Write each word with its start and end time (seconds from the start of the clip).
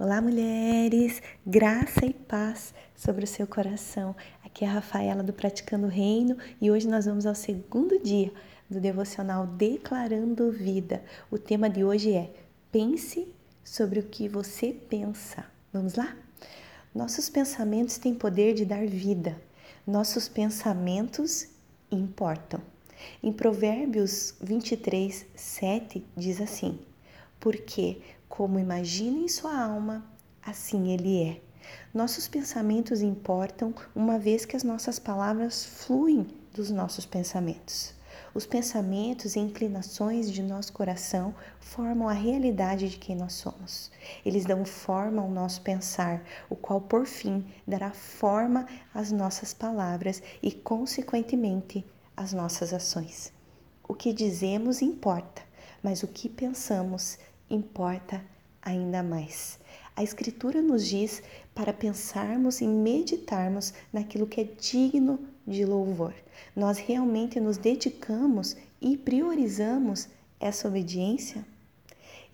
Olá, 0.00 0.20
mulheres! 0.22 1.20
Graça 1.44 2.06
e 2.06 2.12
paz 2.12 2.72
sobre 2.94 3.24
o 3.24 3.26
seu 3.26 3.48
coração. 3.48 4.14
Aqui 4.44 4.64
é 4.64 4.68
a 4.68 4.74
Rafaela 4.74 5.24
do 5.24 5.32
Praticando 5.32 5.88
Reino 5.88 6.36
e 6.60 6.70
hoje 6.70 6.86
nós 6.86 7.06
vamos 7.06 7.26
ao 7.26 7.34
segundo 7.34 7.98
dia 7.98 8.32
do 8.70 8.80
devocional 8.80 9.44
Declarando 9.44 10.52
Vida. 10.52 11.02
O 11.28 11.36
tema 11.36 11.68
de 11.68 11.82
hoje 11.82 12.14
é 12.14 12.32
Pense 12.70 13.26
sobre 13.64 13.98
o 13.98 14.04
que 14.04 14.28
você 14.28 14.72
pensa. 14.72 15.44
Vamos 15.72 15.96
lá? 15.96 16.16
Nossos 16.94 17.28
pensamentos 17.28 17.98
têm 17.98 18.14
poder 18.14 18.54
de 18.54 18.64
dar 18.64 18.86
vida. 18.86 19.36
Nossos 19.84 20.28
pensamentos 20.28 21.48
importam. 21.90 22.60
Em 23.20 23.32
Provérbios 23.32 24.36
23, 24.40 25.26
7 25.34 26.06
diz 26.16 26.40
assim: 26.40 26.78
Porque 27.40 28.00
como 28.28 28.58
imagina 28.58 29.18
em 29.18 29.28
sua 29.28 29.58
alma, 29.58 30.04
assim 30.42 30.92
ele 30.92 31.22
é. 31.22 31.40
Nossos 31.92 32.28
pensamentos 32.28 33.02
importam, 33.02 33.74
uma 33.94 34.18
vez 34.18 34.44
que 34.44 34.56
as 34.56 34.62
nossas 34.62 34.98
palavras 34.98 35.64
fluem 35.64 36.26
dos 36.52 36.70
nossos 36.70 37.04
pensamentos. 37.04 37.94
Os 38.34 38.46
pensamentos 38.46 39.36
e 39.36 39.40
inclinações 39.40 40.30
de 40.30 40.42
nosso 40.42 40.72
coração 40.72 41.34
formam 41.60 42.08
a 42.08 42.12
realidade 42.12 42.88
de 42.88 42.98
quem 42.98 43.16
nós 43.16 43.32
somos. 43.32 43.90
Eles 44.24 44.44
dão 44.44 44.64
forma 44.64 45.22
ao 45.22 45.30
nosso 45.30 45.62
pensar, 45.62 46.22
o 46.48 46.54
qual, 46.54 46.80
por 46.80 47.06
fim, 47.06 47.44
dará 47.66 47.90
forma 47.90 48.66
às 48.94 49.10
nossas 49.10 49.54
palavras 49.54 50.22
e, 50.42 50.52
consequentemente, 50.52 51.84
às 52.16 52.32
nossas 52.32 52.72
ações. 52.72 53.32
O 53.88 53.94
que 53.94 54.12
dizemos 54.12 54.82
importa, 54.82 55.42
mas 55.82 56.02
o 56.02 56.08
que 56.08 56.28
pensamos 56.28 57.18
importa 57.50 58.24
ainda 58.62 59.02
mais. 59.02 59.58
A 59.96 60.02
Escritura 60.02 60.62
nos 60.62 60.86
diz 60.86 61.22
para 61.54 61.72
pensarmos 61.72 62.60
e 62.60 62.66
meditarmos 62.66 63.72
naquilo 63.92 64.26
que 64.26 64.40
é 64.40 64.44
digno 64.44 65.18
de 65.46 65.64
louvor. 65.64 66.14
Nós 66.54 66.78
realmente 66.78 67.40
nos 67.40 67.56
dedicamos 67.56 68.56
e 68.80 68.96
priorizamos 68.96 70.08
essa 70.38 70.68
obediência? 70.68 71.44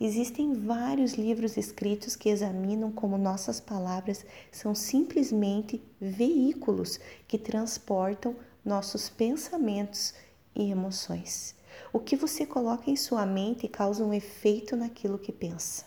Existem 0.00 0.52
vários 0.52 1.14
livros 1.14 1.56
escritos 1.56 2.16
que 2.16 2.28
examinam 2.28 2.90
como 2.90 3.16
nossas 3.16 3.60
palavras 3.60 4.26
são 4.50 4.74
simplesmente 4.74 5.80
veículos 6.00 6.98
que 7.28 7.38
transportam 7.38 8.34
nossos 8.64 9.08
pensamentos 9.08 10.12
e 10.54 10.70
emoções. 10.70 11.54
O 11.92 12.00
que 12.00 12.17
você 12.17 12.44
coloca 12.44 12.91
em 12.91 12.97
sua 12.97 13.25
mente 13.25 13.69
causa 13.69 14.05
um 14.05 14.12
efeito 14.12 14.77
naquilo 14.77 15.19
que 15.19 15.33
pensa. 15.33 15.84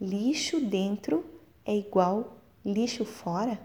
Lixo 0.00 0.60
dentro 0.60 1.24
é 1.64 1.76
igual 1.76 2.36
lixo 2.64 3.04
fora? 3.04 3.58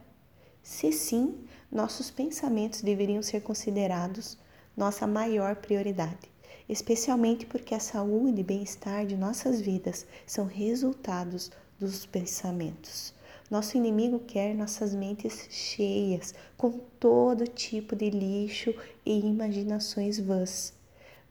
Se 0.64 0.92
sim, 0.92 1.36
nossos 1.72 2.12
pensamentos 2.12 2.82
deveriam 2.82 3.22
ser 3.22 3.42
considerados 3.42 4.38
nossa 4.78 5.08
maior 5.08 5.56
prioridade, 5.56 6.30
especialmente 6.70 7.46
porque 7.46 7.74
a 7.74 7.80
saúde 7.80 8.42
e 8.42 8.44
bem-estar 8.44 9.06
de 9.06 9.18
nossas 9.18 9.60
vidas 9.60 10.06
são 10.26 10.46
resultados 10.46 11.52
dos 11.80 12.06
pensamentos. 12.06 13.14
Nosso 13.50 13.76
inimigo 13.76 14.20
quer 14.20 14.56
nossas 14.56 14.96
mentes 14.96 15.48
cheias 15.50 16.34
com 16.56 16.72
todo 17.00 17.48
tipo 17.48 17.96
de 17.96 18.10
lixo 18.10 18.74
e 19.06 19.20
imaginações 19.20 20.20
vãs. 20.20 20.74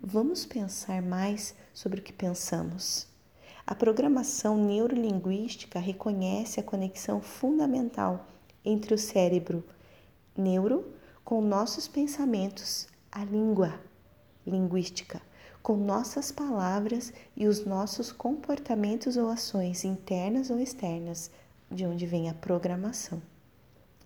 Vamos 0.02 0.46
pensar 0.46 1.02
mais 1.02 1.54
sobre 1.74 2.00
o 2.00 2.02
que 2.02 2.12
pensamos. 2.12 3.06
A 3.66 3.74
programação 3.74 4.56
neurolinguística 4.56 5.78
reconhece 5.78 6.58
a 6.58 6.62
conexão 6.62 7.20
fundamental 7.20 8.26
entre 8.64 8.94
o 8.94 8.98
cérebro 8.98 9.62
neuro 10.34 10.90
com 11.22 11.42
nossos 11.42 11.86
pensamentos, 11.86 12.88
a 13.12 13.22
língua 13.26 13.78
linguística, 14.46 15.20
com 15.62 15.76
nossas 15.76 16.32
palavras 16.32 17.12
e 17.36 17.46
os 17.46 17.66
nossos 17.66 18.10
comportamentos 18.10 19.18
ou 19.18 19.28
ações 19.28 19.84
internas 19.84 20.48
ou 20.48 20.58
externas, 20.58 21.30
de 21.70 21.84
onde 21.84 22.06
vem 22.06 22.30
a 22.30 22.34
programação. 22.34 23.20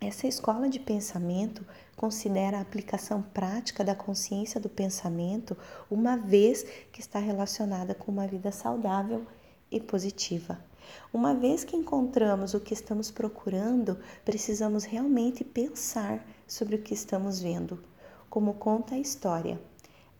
Essa 0.07 0.27
escola 0.27 0.69
de 0.69 0.79
pensamento 0.79 1.65
considera 1.95 2.59
a 2.59 2.61
aplicação 2.61 3.23
prática 3.23 3.83
da 3.83 3.95
consciência 3.95 4.59
do 4.59 4.69
pensamento, 4.69 5.57
uma 5.89 6.15
vez 6.15 6.63
que 6.91 7.01
está 7.01 7.17
relacionada 7.17 7.95
com 7.95 8.11
uma 8.11 8.27
vida 8.27 8.51
saudável 8.51 9.25
e 9.71 9.79
positiva. 9.79 10.63
Uma 11.11 11.33
vez 11.33 11.63
que 11.63 11.75
encontramos 11.75 12.53
o 12.53 12.59
que 12.59 12.71
estamos 12.71 13.09
procurando, 13.09 13.97
precisamos 14.23 14.83
realmente 14.83 15.43
pensar 15.43 16.23
sobre 16.45 16.75
o 16.75 16.81
que 16.83 16.93
estamos 16.93 17.41
vendo. 17.41 17.83
Como 18.29 18.53
conta 18.53 18.93
a 18.93 18.99
história, 18.99 19.59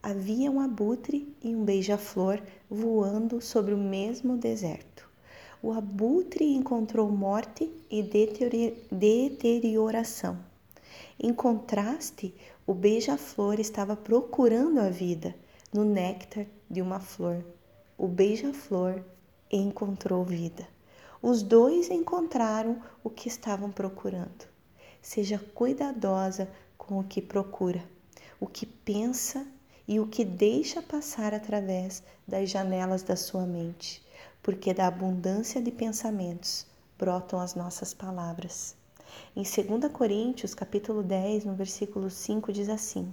havia 0.01 0.49
um 0.49 0.59
abutre 0.59 1.31
e 1.43 1.55
um 1.55 1.63
beija-flor 1.63 2.41
voando 2.67 3.39
sobre 3.39 3.75
o 3.75 3.77
mesmo 3.77 4.35
deserto 4.35 4.94
o 5.61 5.71
abutre 5.71 6.45
encontrou 6.45 7.09
morte 7.09 7.71
e 7.89 8.03
deterioração. 8.91 10.37
Em 11.19 11.33
contraste, 11.33 12.35
o 12.67 12.73
beija-flor 12.73 13.59
estava 13.59 13.95
procurando 13.95 14.79
a 14.79 14.89
vida 14.89 15.35
no 15.73 15.83
néctar 15.83 16.45
de 16.69 16.81
uma 16.81 16.99
flor. 16.99 17.43
O 17.97 18.07
beija-flor 18.07 19.03
encontrou 19.51 20.23
vida. 20.23 20.67
Os 21.21 21.41
dois 21.41 21.89
encontraram 21.89 22.81
o 23.03 23.09
que 23.09 23.27
estavam 23.27 23.71
procurando. 23.71 24.45
Seja 25.01 25.39
cuidadosa 25.53 26.49
com 26.77 26.99
o 26.99 27.03
que 27.03 27.21
procura, 27.21 27.83
o 28.39 28.47
que 28.47 28.65
pensa 28.65 29.47
e 29.87 29.99
o 29.99 30.07
que 30.07 30.25
deixa 30.25 30.81
passar 30.81 31.33
através 31.33 32.03
das 32.27 32.49
janelas 32.49 33.03
da 33.03 33.15
sua 33.15 33.45
mente 33.45 34.04
porque 34.45 34.75
da 34.75 34.85
abundância 34.85 35.59
de 35.59 35.71
pensamentos 35.71 36.67
brotam 36.99 37.39
as 37.39 37.55
nossas 37.55 37.95
palavras. 37.95 38.75
Em 39.35 39.41
2 39.41 39.91
Coríntios, 39.91 40.53
capítulo 40.53 41.01
10, 41.01 41.45
no 41.45 41.55
versículo 41.55 42.11
5 42.11 42.53
diz 42.53 42.69
assim: 42.69 43.11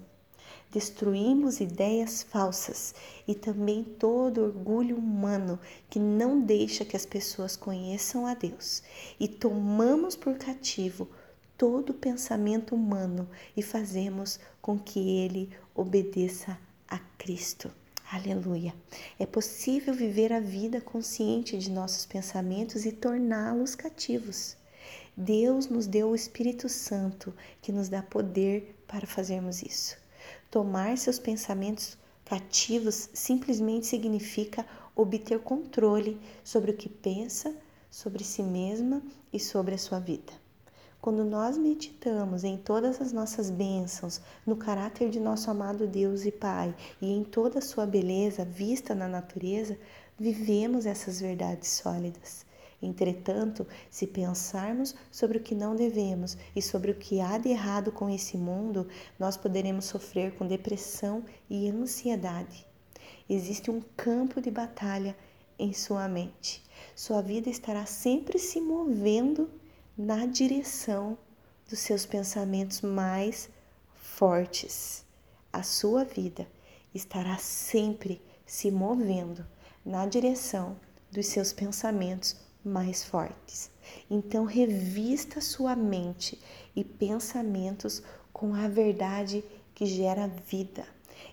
Destruímos 0.71 1.59
ideias 1.59 2.23
falsas 2.23 2.95
e 3.27 3.35
também 3.35 3.83
todo 3.83 4.45
orgulho 4.45 4.99
humano 4.99 5.59
que 5.89 5.99
não 5.99 6.39
deixa 6.39 6.85
que 6.85 6.97
as 6.97 7.07
pessoas 7.07 7.57
conheçam 7.57 8.27
a 8.27 8.35
Deus, 8.35 8.83
e 9.19 9.27
tomamos 9.27 10.15
por 10.15 10.37
cativo 10.37 11.09
todo 11.57 11.95
pensamento 11.95 12.75
humano 12.75 13.27
e 13.57 13.63
fazemos 13.63 14.39
com 14.61 14.79
que 14.79 15.17
ele 15.21 15.49
obedeça 15.75 16.59
a 16.87 16.99
Cristo. 17.17 17.71
Aleluia! 18.13 18.75
É 19.19 19.25
possível 19.25 19.95
viver 19.95 20.35
a 20.35 20.39
vida 20.39 20.83
consciente 20.83 21.57
de 21.57 21.71
nossos 21.71 22.05
pensamentos 22.05 22.85
e 22.85 22.93
torná-los 22.93 23.75
cativos. 23.75 24.55
Deus 25.17 25.67
nos 25.67 25.87
deu 25.87 26.11
o 26.11 26.15
Espírito 26.15 26.69
Santo 26.69 27.35
que 27.63 27.73
nos 27.73 27.89
dá 27.89 28.03
poder 28.03 28.77
para 28.87 29.07
fazermos 29.07 29.63
isso. 29.63 29.97
Tomar 30.51 30.99
seus 30.99 31.19
pensamentos 31.19 31.97
cativos 32.23 33.09
simplesmente 33.15 33.87
significa 33.87 34.67
obter 34.95 35.39
controle 35.39 36.21
sobre 36.45 36.73
o 36.73 36.77
que 36.77 36.91
pensa, 36.91 37.57
sobre 37.91 38.25
si 38.25 38.43
mesma 38.43 39.03
e 39.33 39.41
sobre 39.41 39.75
a 39.75 39.79
sua 39.79 39.99
vida. 39.99 40.42
Quando 41.03 41.25
nós 41.25 41.59
meditamos 41.59 42.45
em 42.45 42.57
todas 42.57 43.01
as 43.01 43.13
nossas 43.13 43.51
bênçãos, 43.51 44.21
no 44.47 44.55
caráter 44.55 45.11
de 45.11 45.19
nosso 45.19 45.51
amado 45.51 45.85
Deus 45.85 46.25
e 46.25 46.31
Pai 46.31 46.73
e 47.01 47.11
em 47.11 47.25
toda 47.25 47.59
a 47.59 47.61
sua 47.61 47.85
beleza 47.85 48.45
vista 48.45 48.95
na 48.95 49.09
natureza, 49.09 49.77
vivemos 50.17 50.87
essas 50.87 51.21
verdades 51.21 51.71
sólidas. 51.71 52.47
Entretanto, 52.81 53.67
se 53.91 54.07
pensarmos 54.07 54.95
sobre 55.11 55.39
o 55.39 55.41
que 55.41 55.57
não 55.57 55.75
devemos 55.75 56.39
e 56.55 56.63
sobre 56.63 56.93
o 56.93 56.95
que 56.95 57.21
há 57.21 57.37
de 57.37 57.49
errado 57.49 57.91
com 57.91 58.09
esse 58.09 58.37
mundo, 58.37 58.87
nós 59.19 59.37
poderemos 59.37 59.87
sofrer 59.87 60.37
com 60.37 60.47
depressão 60.47 61.25
e 61.51 61.69
ansiedade. 61.69 62.65
Existe 63.29 63.73
um 63.73 63.83
campo 63.97 64.41
de 64.41 64.53
batalha 64.53 65.17
em 65.59 65.73
sua 65.73 66.07
mente. 66.07 66.63
Sua 66.95 67.21
vida 67.21 67.51
estará 67.51 67.87
sempre 67.87 68.39
se 68.39 68.61
movendo 68.61 69.51
na 69.97 70.25
direção 70.25 71.19
dos 71.69 71.81
seus 71.81 72.07
pensamentos 72.07 72.81
mais 72.81 73.51
fortes. 73.95 75.05
A 75.53 75.63
sua 75.63 76.05
vida 76.05 76.47
estará 76.95 77.37
sempre 77.37 78.21
se 78.47 78.71
movendo 78.71 79.47
na 79.85 80.07
direção 80.07 80.77
dos 81.11 81.27
seus 81.27 81.53
pensamentos 81.53 82.37
mais 82.65 83.05
fortes. 83.05 83.71
Então, 84.11 84.45
revista 84.45 85.41
sua 85.41 85.77
mente 85.77 86.41
e 86.75 86.83
pensamentos 86.83 88.03
com 88.33 88.55
a 88.55 88.69
verdade 88.69 89.45
que 89.75 89.85
gera 89.85 90.27
vida. 90.27 90.87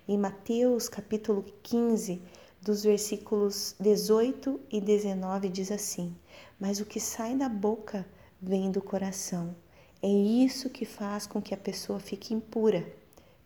Em 0.06 0.18
Mateus 0.18 0.88
capítulo 0.88 1.44
15, 1.62 2.20
dos 2.60 2.82
versículos 2.82 3.74
18 3.80 4.60
e 4.70 4.80
19 4.80 5.48
diz 5.48 5.72
assim: 5.72 6.14
mas 6.58 6.78
o 6.78 6.84
que 6.84 7.00
sai 7.00 7.34
da 7.34 7.48
boca 7.48 8.06
vem 8.40 8.70
do 8.70 8.80
coração. 8.80 9.54
É 10.02 10.08
isso 10.08 10.70
que 10.70 10.84
faz 10.84 11.26
com 11.26 11.42
que 11.42 11.52
a 11.52 11.58
pessoa 11.58 12.00
fique 12.00 12.32
impura, 12.32 12.90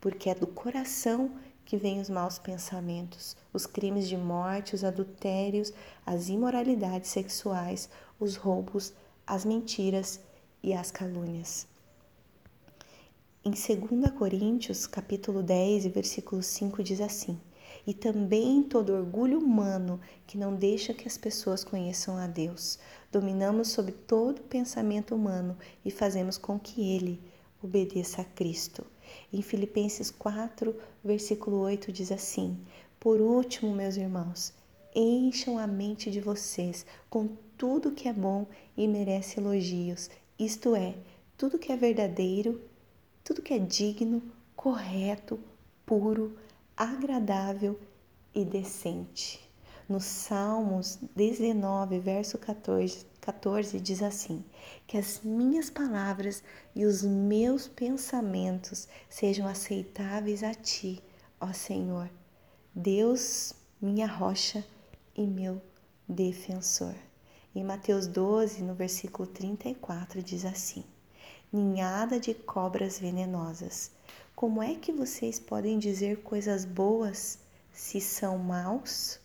porque 0.00 0.30
é 0.30 0.34
do 0.34 0.46
coração 0.46 1.32
que 1.64 1.76
vêm 1.76 2.00
os 2.00 2.10
maus 2.10 2.38
pensamentos, 2.38 3.36
os 3.52 3.66
crimes 3.66 4.06
de 4.08 4.16
morte, 4.16 4.74
os 4.74 4.84
adultérios, 4.84 5.72
as 6.04 6.28
imoralidades 6.28 7.10
sexuais, 7.10 7.88
os 8.20 8.36
roubos, 8.36 8.92
as 9.26 9.44
mentiras 9.44 10.20
e 10.62 10.72
as 10.72 10.90
calúnias. 10.90 11.66
Em 13.44 13.50
2 13.50 14.10
Coríntios, 14.12 14.86
capítulo 14.86 15.42
10, 15.42 15.86
versículo 15.86 16.42
5 16.42 16.82
diz 16.82 17.00
assim: 17.00 17.38
"E 17.86 17.92
também 17.92 18.62
todo 18.62 18.94
orgulho 18.94 19.38
humano 19.38 20.00
que 20.26 20.38
não 20.38 20.54
deixa 20.54 20.94
que 20.94 21.06
as 21.06 21.18
pessoas 21.18 21.62
conheçam 21.62 22.16
a 22.16 22.26
Deus. 22.26 22.78
Dominamos 23.12 23.68
sobre 23.68 23.92
todo 23.92 24.42
pensamento 24.42 25.14
humano 25.14 25.56
e 25.84 25.90
fazemos 25.90 26.38
com 26.38 26.58
que 26.58 26.94
ele 26.94 27.20
obedeça 27.62 28.22
a 28.22 28.24
Cristo." 28.24 28.84
Em 29.32 29.42
Filipenses 29.42 30.10
4, 30.10 30.74
versículo 31.02 31.58
8 31.58 31.92
diz 31.92 32.10
assim: 32.10 32.58
Por 32.98 33.20
último, 33.20 33.74
meus 33.74 33.96
irmãos, 33.96 34.52
encham 34.94 35.58
a 35.58 35.66
mente 35.66 36.10
de 36.10 36.20
vocês 36.20 36.86
com 37.10 37.28
tudo 37.56 37.92
que 37.92 38.08
é 38.08 38.12
bom 38.12 38.46
e 38.76 38.88
merece 38.88 39.38
elogios, 39.38 40.10
isto 40.38 40.74
é, 40.74 40.94
tudo 41.36 41.58
que 41.58 41.70
é 41.70 41.76
verdadeiro 41.76 42.60
tudo 43.24 43.40
que 43.40 43.54
é 43.54 43.58
digno, 43.58 44.22
correto, 44.54 45.40
puro, 45.86 46.36
agradável 46.76 47.78
e 48.34 48.44
decente. 48.44 49.40
No 49.88 50.00
Salmos 50.00 50.98
19, 51.14 51.98
verso 51.98 52.38
14, 52.38 53.04
14 53.20 53.78
diz 53.80 54.02
assim: 54.02 54.44
Que 54.86 54.96
as 54.96 55.20
minhas 55.22 55.68
palavras 55.68 56.42
e 56.74 56.84
os 56.86 57.02
meus 57.02 57.68
pensamentos 57.68 58.88
sejam 59.08 59.46
aceitáveis 59.46 60.42
a 60.42 60.54
ti, 60.54 61.02
ó 61.40 61.52
Senhor, 61.52 62.10
Deus, 62.74 63.52
minha 63.80 64.06
rocha 64.06 64.64
e 65.14 65.26
meu 65.26 65.60
defensor. 66.08 66.94
Em 67.54 67.62
Mateus 67.62 68.06
12, 68.06 68.62
no 68.62 68.74
versículo 68.74 69.28
34, 69.28 70.22
diz 70.22 70.44
assim: 70.44 70.84
ninhada 71.54 72.18
de 72.18 72.34
cobras 72.34 72.98
venenosas. 72.98 73.92
Como 74.44 74.62
é 74.62 74.74
que 74.74 74.92
vocês 74.92 75.40
podem 75.40 75.78
dizer 75.78 76.18
coisas 76.18 76.66
boas 76.66 77.38
se 77.72 77.98
são 77.98 78.36
maus? 78.36 79.18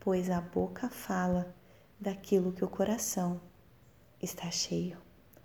Pois 0.00 0.30
a 0.30 0.40
boca 0.40 0.88
fala 0.88 1.54
daquilo 2.00 2.52
que 2.52 2.64
o 2.64 2.68
coração 2.70 3.38
está 4.18 4.50
cheio. 4.50 4.96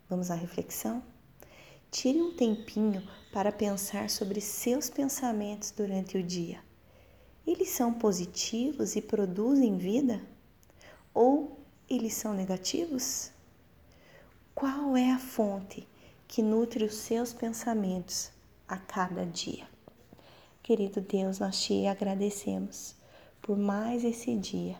Vamos 0.09 0.31
à 0.31 0.35
reflexão? 0.35 1.03
Tire 1.91 2.21
um 2.21 2.33
tempinho 2.33 3.05
para 3.33 3.51
pensar 3.51 4.09
sobre 4.09 4.39
seus 4.39 4.89
pensamentos 4.89 5.71
durante 5.71 6.17
o 6.17 6.23
dia. 6.23 6.63
Eles 7.45 7.67
são 7.67 7.93
positivos 7.93 8.95
e 8.95 9.01
produzem 9.01 9.77
vida? 9.77 10.21
Ou 11.13 11.59
eles 11.89 12.13
são 12.13 12.33
negativos? 12.33 13.29
Qual 14.55 14.95
é 14.95 15.11
a 15.11 15.19
fonte 15.19 15.85
que 16.29 16.41
nutre 16.41 16.85
os 16.85 16.95
seus 16.95 17.33
pensamentos 17.33 18.31
a 18.71 18.77
cada 18.77 19.25
dia. 19.25 19.65
Querido 20.63 21.01
Deus, 21.01 21.39
nós 21.39 21.61
te 21.61 21.85
agradecemos 21.85 22.95
por 23.41 23.57
mais 23.57 24.05
esse 24.05 24.33
dia, 24.33 24.77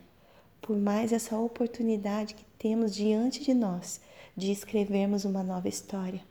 por 0.62 0.78
mais 0.78 1.12
essa 1.12 1.38
oportunidade 1.38 2.34
que 2.34 2.46
temos 2.58 2.96
diante 2.96 3.44
de 3.44 3.54
nós 3.54 4.00
de 4.38 4.50
escrevermos 4.50 5.26
uma 5.26 5.44
nova 5.44 5.68
história. 5.68 6.22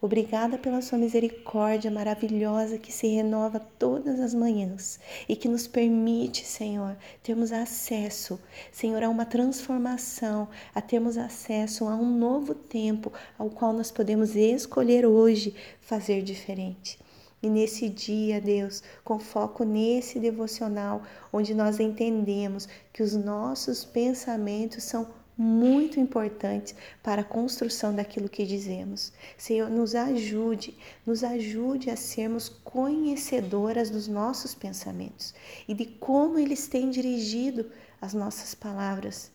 Obrigada 0.00 0.58
pela 0.58 0.82
sua 0.82 0.98
misericórdia 0.98 1.88
maravilhosa 1.88 2.78
que 2.78 2.90
se 2.90 3.06
renova 3.06 3.60
todas 3.60 4.18
as 4.18 4.34
manhãs 4.34 4.98
e 5.28 5.36
que 5.36 5.46
nos 5.46 5.68
permite, 5.68 6.44
Senhor, 6.44 6.96
termos 7.22 7.52
acesso, 7.52 8.40
Senhor, 8.72 9.04
a 9.04 9.08
uma 9.08 9.24
transformação, 9.24 10.48
a 10.74 10.80
termos 10.80 11.16
acesso 11.16 11.86
a 11.86 11.94
um 11.94 12.18
novo 12.18 12.56
tempo 12.56 13.12
ao 13.38 13.50
qual 13.50 13.72
nós 13.72 13.92
podemos 13.92 14.34
escolher 14.34 15.06
hoje 15.06 15.54
fazer 15.80 16.22
diferente. 16.22 17.03
E 17.44 17.50
nesse 17.50 17.90
dia, 17.90 18.40
Deus, 18.40 18.82
com 19.04 19.18
foco 19.18 19.64
nesse 19.64 20.18
devocional, 20.18 21.02
onde 21.30 21.52
nós 21.52 21.78
entendemos 21.78 22.66
que 22.90 23.02
os 23.02 23.12
nossos 23.12 23.84
pensamentos 23.84 24.82
são 24.82 25.08
muito 25.36 26.00
importantes 26.00 26.74
para 27.02 27.20
a 27.20 27.24
construção 27.24 27.94
daquilo 27.94 28.30
que 28.30 28.46
dizemos. 28.46 29.12
Senhor, 29.36 29.68
nos 29.68 29.94
ajude, 29.94 30.74
nos 31.04 31.22
ajude 31.22 31.90
a 31.90 31.96
sermos 31.96 32.48
conhecedoras 32.48 33.90
dos 33.90 34.08
nossos 34.08 34.54
pensamentos 34.54 35.34
e 35.68 35.74
de 35.74 35.84
como 35.84 36.38
eles 36.38 36.66
têm 36.66 36.88
dirigido 36.88 37.70
as 38.00 38.14
nossas 38.14 38.54
palavras. 38.54 39.30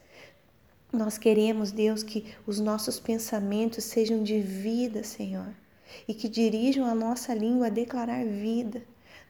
Nós 0.91 1.19
queremos, 1.19 1.71
Deus, 1.71 2.01
que 2.01 2.33
os 2.47 2.59
nossos 2.59 2.99
pensamentos 2.99 3.83
sejam 3.83 4.23
de 4.23 4.41
vida, 4.41 5.03
Senhor, 5.03 5.53
e 6.07 6.13
que 6.13 6.29
dirijam 6.29 6.85
a 6.85 6.95
nossa 6.95 7.33
língua 7.33 7.67
a 7.67 7.69
declarar 7.69 8.25
vida. 8.25 8.81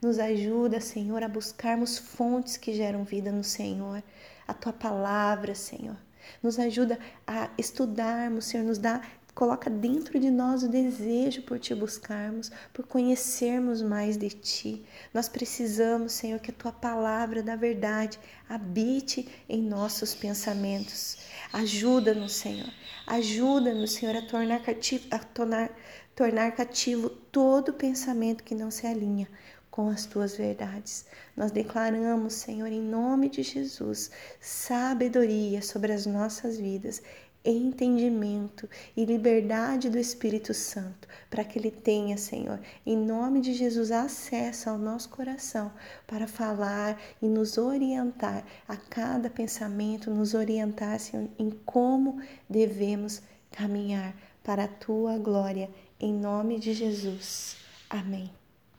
Nos 0.02 0.20
ajuda, 0.20 0.80
Senhor, 0.80 1.24
a 1.24 1.28
buscarmos 1.28 1.98
fontes 1.98 2.58
que 2.58 2.74
geram 2.74 3.04
vida 3.04 3.32
no 3.32 3.44
Senhor, 3.44 4.02
a 4.48 4.54
tua 4.54 4.74
palavra, 4.74 5.54
Senhor 5.54 5.98
nos 6.42 6.60
ajuda 6.60 7.00
a 7.26 7.50
estudarmos, 7.58 8.46
Senhor, 8.46 8.66
nos 8.66 8.78
dá, 8.78 9.02
coloca 9.40 9.70
dentro 9.70 10.20
de 10.20 10.30
nós 10.30 10.64
o 10.64 10.68
desejo 10.68 11.44
por 11.44 11.58
te 11.58 11.74
buscarmos, 11.74 12.52
por 12.74 12.86
conhecermos 12.86 13.82
mais 13.82 14.18
de 14.18 14.30
ti. 14.30 14.86
Nós 15.14 15.30
precisamos, 15.30 16.12
Senhor, 16.12 16.42
que 16.42 16.52
a 16.52 16.54
tua 16.54 16.74
palavra 16.74 17.42
da 17.42 17.56
verdade 17.56 18.20
habite 18.50 19.30
em 19.48 19.62
nossos 19.62 20.14
pensamentos. 20.14 21.20
Ajuda-nos, 21.54 22.34
Senhor. 22.34 22.70
Ajuda-nos, 23.08 23.94
Senhor, 23.94 24.18
a 24.18 24.28
tornar 24.28 24.62
cativo, 24.62 25.08
a 25.10 25.20
tornar, 25.20 25.72
tornar 26.14 26.52
cativo 26.52 27.10
todo 27.10 27.72
pensamento 27.72 28.44
que 28.44 28.54
não 28.54 28.70
se 28.70 28.86
alinha 28.88 29.30
com 29.72 29.88
as 29.88 30.06
tuas 30.06 30.36
verdades. 30.36 31.06
Nós 31.38 31.52
declaramos, 31.52 32.34
Senhor, 32.34 32.68
em 32.68 32.82
nome 32.82 33.30
de 33.30 33.42
Jesus, 33.42 34.12
sabedoria 34.42 35.62
sobre 35.62 35.94
as 35.94 36.06
nossas 36.06 36.58
vidas, 36.58 37.02
entendimento 37.44 38.70
e 38.96 39.06
liberdade 39.06 39.90
do 39.90 39.98
Espírito 39.98 40.54
Santo, 40.54 41.08
para 41.30 41.44
que 41.44 41.58
ele 41.58 41.72
tenha, 41.72 42.18
Senhor, 42.18 42.60
em 42.86 42.98
nome 42.98 43.42
de 43.42 43.54
Jesus, 43.54 43.92
acesso 43.92 44.70
ao 44.70 44.78
nosso 44.78 45.10
coração 45.10 45.72
para 46.06 46.28
falar 46.28 47.00
e 47.22 47.28
nos 47.28 47.58
orientar 47.58 48.44
a 48.68 48.76
cada 48.76 49.30
pensamento, 49.30 50.12
nos 50.12 50.34
orientar, 50.34 51.00
Senhor, 51.00 51.30
em 51.38 51.50
como 51.66 52.22
devemos 52.50 53.22
caminhar 53.52 54.16
para 54.44 54.66
a 54.66 54.68
tua 54.68 55.18
glória, 55.18 55.70
em 56.00 56.14
nome 56.14 56.60
de 56.60 56.74
Jesus. 56.74 57.58
Amém. 57.90 58.39